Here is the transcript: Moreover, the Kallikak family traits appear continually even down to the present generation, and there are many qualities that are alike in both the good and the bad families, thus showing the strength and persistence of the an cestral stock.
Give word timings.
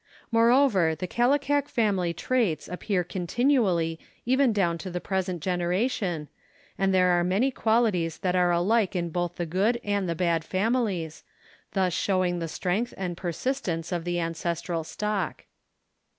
Moreover, 0.31 0.95
the 0.95 1.05
Kallikak 1.07 1.67
family 1.67 2.11
traits 2.11 2.67
appear 2.67 3.03
continually 3.03 3.99
even 4.25 4.51
down 4.51 4.79
to 4.79 4.89
the 4.89 4.99
present 4.99 5.43
generation, 5.43 6.27
and 6.75 6.91
there 6.91 7.09
are 7.09 7.23
many 7.23 7.51
qualities 7.51 8.17
that 8.17 8.35
are 8.35 8.49
alike 8.49 8.95
in 8.95 9.11
both 9.11 9.35
the 9.35 9.45
good 9.45 9.79
and 9.83 10.09
the 10.09 10.15
bad 10.15 10.43
families, 10.43 11.23
thus 11.73 11.93
showing 11.93 12.39
the 12.39 12.47
strength 12.47 12.95
and 12.97 13.15
persistence 13.15 13.91
of 13.91 14.03
the 14.03 14.17
an 14.17 14.33
cestral 14.33 14.83
stock. 14.83 15.45